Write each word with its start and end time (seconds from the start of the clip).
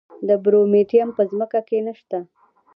د 0.27 0.29
پرومیټیم 0.43 1.09
په 1.17 1.21
ځمکه 1.29 1.59
کې 1.67 1.77
نه 1.85 1.93
شته. 1.99 2.19